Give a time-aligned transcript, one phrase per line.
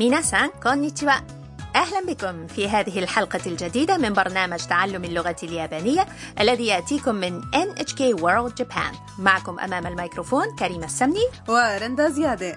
[0.00, 1.12] ميناسان كونيتشوا
[1.76, 6.06] أهلا بكم في هذه الحلقة الجديدة من برنامج تعلم اللغة اليابانية
[6.40, 8.96] الذي يأتيكم من NHK World Japan.
[9.18, 11.26] معكم أمام الميكروفون كريمة السمني.
[11.48, 12.56] ورندا زيادة.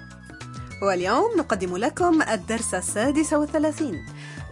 [0.81, 4.05] واليوم نقدم لكم الدرس السادس والثلاثين.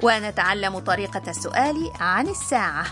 [0.04, 2.86] ونتعلم طريقة السؤال عن الساعة.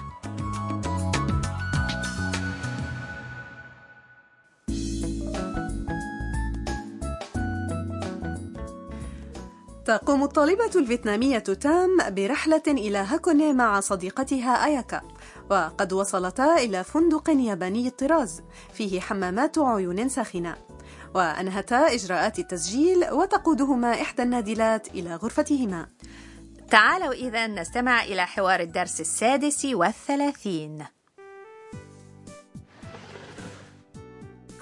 [9.89, 15.03] تقوم الطالبة الفيتنامية تام برحلة إلى هاكوني مع صديقتها أياكا
[15.50, 18.43] وقد وصلتا إلى فندق ياباني الطراز
[18.73, 20.57] فيه حمامات عيون ساخنة
[21.14, 25.86] وأنهتا إجراءات التسجيل وتقودهما إحدى النادلات إلى غرفتهما
[26.71, 30.85] تعالوا إذا نستمع إلى حوار الدرس السادس والثلاثين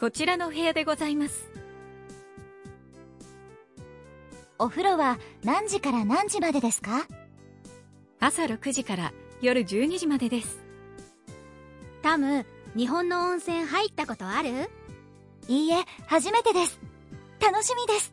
[0.01, 1.55] こちらの部屋でございます
[4.58, 7.06] お風呂は何時から何時までですか
[8.20, 10.62] 朝6時から夜12時までです
[12.03, 12.45] タム、
[12.77, 14.70] 日本の温泉入ったことある
[15.48, 16.78] いいえ、初めてです。
[17.41, 18.12] 楽しみです。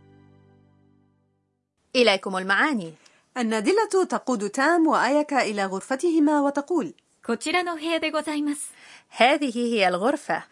[1.96, 2.94] إليكم المعاني
[3.38, 6.94] النادلة تقود تام وأياكا إلى غرفتهما وتقول
[7.26, 8.74] こちらの部屋でございます
[9.10, 10.44] هذه هي الغرفة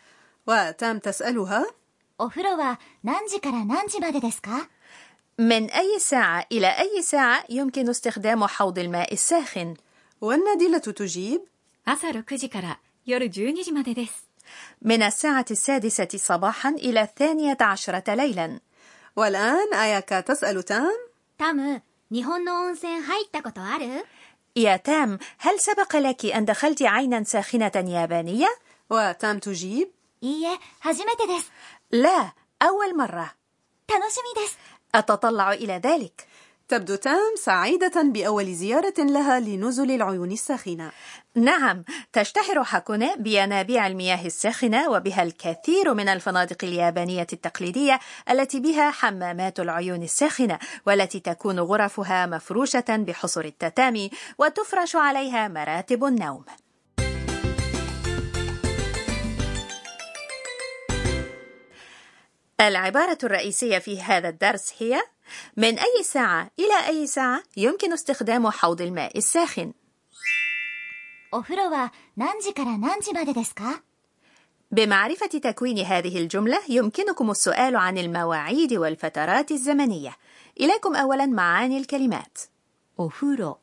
[0.48, 1.66] وتام تسألها
[2.18, 4.68] お風呂は何時から何時までですか
[5.40, 9.76] من أي ساعة إلى أي ساعة يمكن استخدام حوض الماء الساخن
[10.22, 11.42] والنادلة تجيب
[11.86, 14.28] 朝6時から夜12時までです
[14.82, 18.60] من الساعة السادسة صباحا إلى الثانية عشرة ليلا
[19.16, 20.92] والآن أياكا تسأل تام
[21.38, 24.06] タム、日本の温泉入ったことある
[24.56, 28.48] يا تام هل سبق لك أن دخلت عينا ساخنة يابانية؟
[28.90, 29.88] وتام تجيب
[30.22, 31.52] いいえ、初めてです。
[31.92, 33.36] لا أول مرة
[33.88, 34.58] 楽しみです。
[34.95, 36.27] أتطلع إلى ذلك.
[36.69, 40.93] تبدو تام سعيدة بأول زيارة لها لنزل العيون الساخنة.
[41.35, 47.99] نعم تشتهر حاكوني بينابيع المياه الساخنة وبها الكثير من الفنادق اليابانية التقليدية
[48.31, 56.45] التي بها حمامات العيون الساخنة والتي تكون غرفها مفروشة بحصر التتامي وتفرش عليها مراتب النوم.
[62.62, 65.02] العبارة الرئيسية في هذا الدرس هي
[65.58, 69.74] من أي ساعة إلى أي ساعة يمكن استخدام حوض الماء الساخن
[71.32, 73.84] お風呂は何時から何時までですか
[74.72, 80.16] بمعرفة تكوين هذه الجملة يمكنكم السؤال عن المواعيد والفترات الزمنية.
[80.60, 82.38] إليكم أولا معاني الكلمات.
[82.98, 83.60] お風呂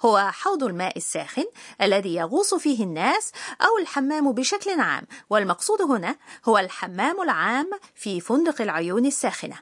[0.00, 1.44] هو حوض الماء الساخن
[1.82, 8.62] الذي يغوص فيه الناس أو الحمام بشكل عام، والمقصود هنا هو الحمام العام في فندق
[8.62, 9.58] العيون الساخنة.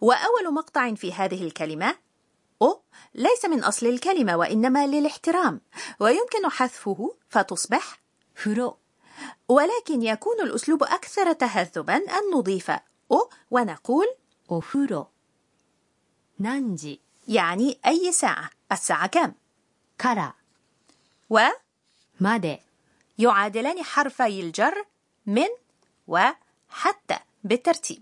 [0.00, 1.96] وأول مقطع في هذه الكلمة
[2.62, 2.82] أو
[3.14, 5.60] ليس من أصل الكلمة وإنما للاحترام،
[6.00, 8.00] ويمكن حذفه فتصبح
[8.34, 8.76] فرو.
[9.48, 12.70] ولكن يكون الأسلوب أكثر تهذبا أن نضيف
[13.12, 14.06] أو ونقول
[14.50, 15.06] أوفرو
[16.38, 19.32] نانجي يعني أي ساعة الساعة كم؟
[19.99, 20.35] から
[21.29, 21.39] و
[22.21, 22.61] まで
[23.17, 24.85] يعادلان حرفي الجر
[25.25, 25.47] من
[26.07, 28.01] وحتى بالترتيب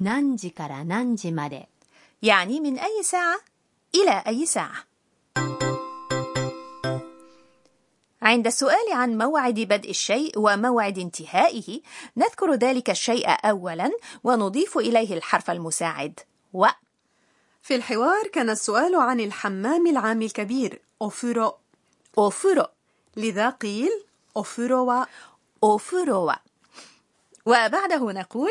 [0.00, 1.68] 何時から何時まで
[2.22, 3.38] يعني من أي ساعة
[3.94, 4.84] إلى أي ساعة
[8.22, 11.80] عند السؤال عن موعد بدء الشيء وموعد انتهائه
[12.16, 13.90] نذكر ذلك الشيء أولا
[14.24, 16.20] ونضيف إليه الحرف المساعد
[16.52, 16.66] و
[17.62, 21.54] في الحوار كان السؤال عن الحمام العام الكبير أوفورو
[22.18, 22.64] أوفورو
[23.16, 23.90] لذا قيل
[24.36, 25.04] أوفورو و
[25.64, 26.32] أوفورو
[27.46, 28.50] وبعده نقول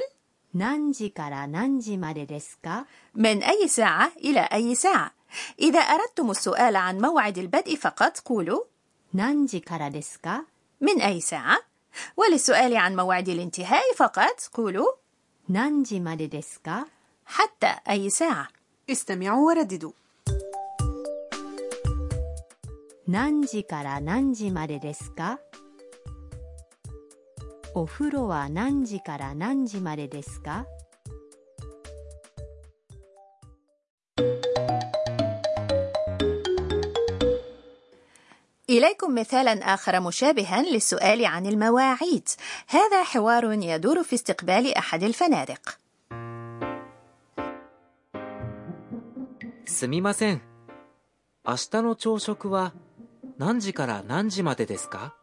[0.56, 5.12] 何時から何時までですか من أي ساعة إلى أي ساعة
[5.59, 8.63] إذا أردتم السؤال عن موعد البدء فقط قولوا
[9.13, 10.45] 何時からですか
[10.81, 11.59] من أي ساعة
[12.17, 14.87] وللسؤال عن موعد الانتهاء فقط قولوا
[15.52, 16.87] 何時までですか
[17.26, 18.47] حتى أي ساعة
[18.90, 19.91] استمعوا ورددوا
[23.08, 25.40] 何時から何時までですか
[27.73, 30.66] お風呂は何時から何時までですか
[38.70, 42.29] إليكم مثالا آخر مشابها للسؤال عن المواعيد
[42.67, 45.79] هذا حوار يدور في استقبال أحد الفنادق
[49.66, 50.41] すみません。
[51.46, 52.73] 明日の朝食は
[53.43, 55.16] 何時から何時までですか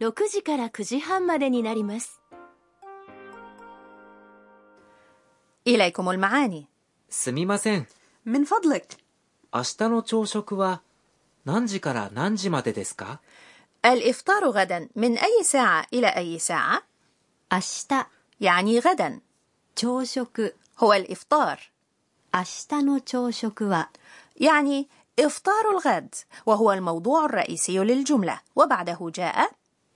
[0.00, 2.20] 6時から9時半までになります。
[5.66, 6.66] إليكم المعاني
[7.08, 7.86] すみません。
[8.24, 8.98] من فضلك
[9.54, 10.82] 明日の朝食は
[11.44, 13.20] 何時から何時までですか
[13.84, 16.82] الإفطار غدا من أي ساعة إلى أي ساعة؟
[17.52, 18.06] 明日
[18.40, 19.20] يعني غدا
[19.76, 21.58] 朝食 هو الإفطار
[22.34, 23.90] 明日の朝食は
[24.40, 24.88] يعني
[25.18, 26.14] إفطار الغد
[26.46, 29.50] وهو الموضوع الرئيسي للجملة وبعده جاء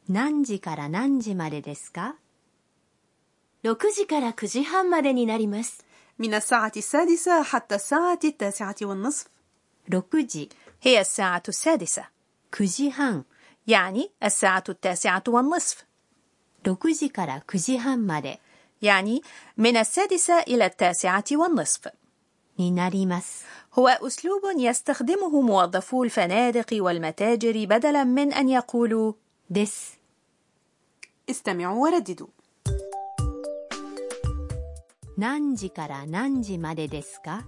[0.08, 2.14] 何時から何時までですか
[3.64, 5.84] 6時から9時半までになります。
[6.18, 9.26] من الساعة السادسة حتى الساعة التاسعة والنصف
[9.90, 10.48] 6時
[10.82, 12.04] هي الساعة السادسة
[12.52, 13.24] 9時半
[13.66, 15.84] يعني الساعة التاسعة والنصف
[16.64, 18.40] 6時から9時半まで
[18.80, 19.22] يعني
[19.56, 21.90] من السادسة إلى التاسعة والنصف
[22.58, 23.44] になります。
[23.74, 29.12] هو أسلوب يستخدمه موظفو الفنادق والمتاجر بدلا من أن يقولوا
[29.50, 30.00] です。
[31.30, 32.26] استمعوا ورددوا
[35.18, 37.46] 何時から何時までですか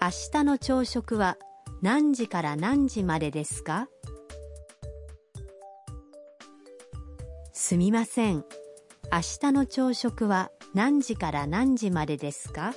[0.00, 1.36] 明日の朝食は
[1.80, 3.88] 何時から何時までですか
[7.52, 8.44] すみません。
[9.12, 12.72] 明日の朝食は何時から何時までですか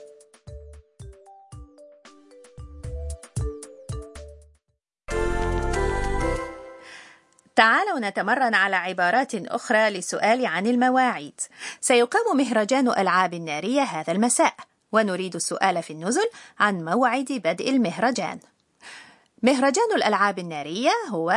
[7.89, 11.41] تعالوا نتمرن على عبارات أخرى للسؤال عن المواعيد
[11.81, 14.55] سيقام مهرجان ألعاب نارية هذا المساء
[14.91, 16.29] ونريد السؤال في النزل
[16.59, 18.39] عن موعد بدء المهرجان
[19.43, 21.35] مهرجان الألعاب النارية هو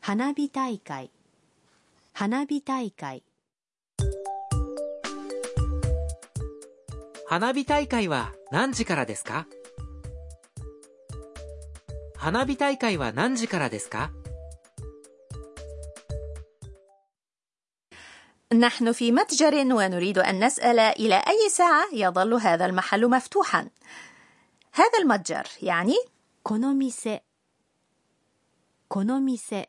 [0.00, 1.10] 花火大会
[2.14, 3.22] 花火大会
[7.26, 9.46] 花火大会は何時からですか
[12.16, 14.10] 花火大会は何時からですか
[18.52, 23.68] نحن في متجر ونريد أن نسأل إلى أي ساعة يظل هذا المحل مفتوحا
[24.72, 25.96] هذا المتجر يعني
[26.42, 27.22] この店
[28.88, 29.68] この店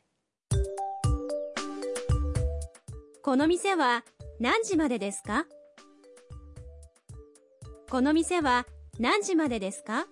[3.22, 4.06] この店は
[4.40, 5.46] 何時までですか
[7.90, 8.66] この店は
[8.98, 10.08] 何時までですか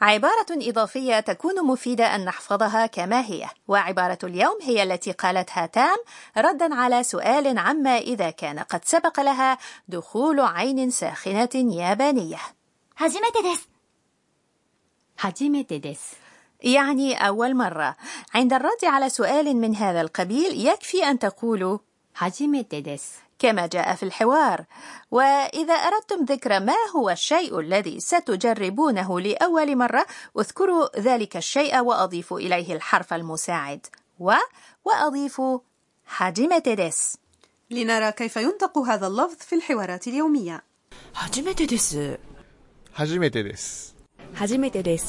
[0.00, 5.96] عبارة إضافية تكون مفيدة أن نحفظها كما هي وعبارة اليوم هي التي قالتها تام
[6.36, 9.58] ردا على سؤال عما إذا كان قد سبق لها
[9.88, 12.38] دخول عين ساخنة يابانية
[12.96, 13.68] 初めてです。
[15.16, 16.18] 初めてです。
[16.62, 17.96] يعني أول مرة
[18.34, 21.78] عند الرد على سؤال من هذا القبيل يكفي أن تقولوا
[22.14, 23.23] 初めてです。
[23.39, 24.65] كما جاء في الحوار.
[25.11, 30.05] وإذا أردتم ذكر ما هو الشيء الذي ستجربونه لأول مرة
[30.39, 33.85] اذكروا ذلك الشيء وأضيفوا إليه الحرف المساعد.
[34.19, 34.33] は
[34.85, 35.59] وأضيفوا
[36.05, 37.17] 初めてです.
[37.71, 40.63] لنرى كيف ينطق هذا اللفظ في الحوارات اليومية.
[41.13, 41.97] 初めてです.
[42.93, 43.93] 初めてです.
[44.35, 45.05] 初めてです.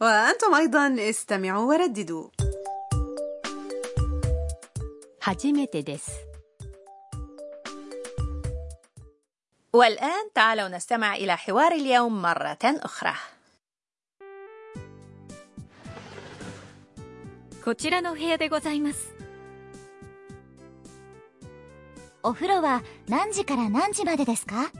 [0.00, 2.28] وأنتم أيضا استمعوا ورددوا.
[5.20, 6.06] 初めてです.
[9.73, 13.13] والآن تعالوا نستمع إلى حوار اليوم مرة أخرى
[17.63, 19.13] こちらの部屋でございます。
[22.23, 24.71] お風呂は何時から何時までですか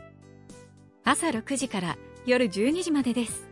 [1.03, 3.47] 朝6時から夜12時までです。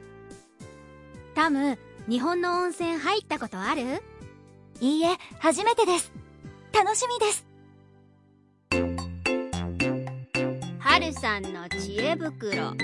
[1.33, 4.01] タム、日本の温泉入ったことある
[4.79, 6.13] いいえ、初めてです。
[6.73, 7.48] 楽しみです。
[10.99, 12.75] 春さんの知恵袋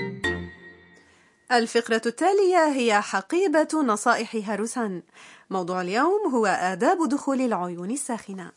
[1.52, 5.02] الفقرة التالية هي حقيبة نصائح هاروسان
[5.50, 8.52] موضوع اليوم هو آداب دخول العيون الساخنة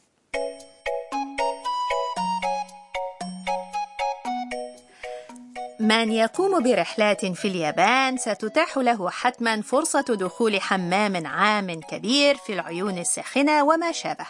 [5.81, 12.99] من يقوم برحلات في اليابان ستتاح له حتما فرصة دخول حمام عام كبير في العيون
[12.99, 14.27] الساخنة وما شابه.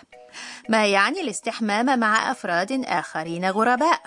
[0.68, 4.00] ما يعني الاستحمام مع أفراد آخرين غرباء.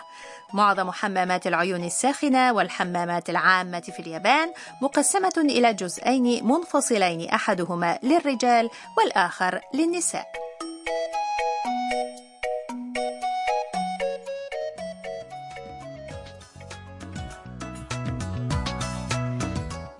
[0.54, 9.62] معظم حمامات العيون الساخنة والحمامات العامة في اليابان مقسمة إلى جزئين منفصلين أحدهما للرجال والآخر
[9.74, 10.26] للنساء.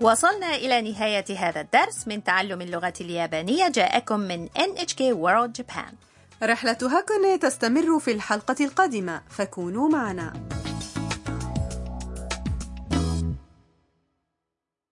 [0.04, 3.68] وصلنا إلى نهاية هذا الدرس من تعلم اللغة اليابانية.
[3.68, 5.94] جاءكم من NHK World Japan.
[6.42, 9.22] رحلة هاكوني تستمر في الحلقة القادمة.
[9.30, 10.53] فكونوا معنا.